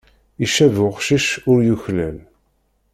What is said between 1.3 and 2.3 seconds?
ur yuklal.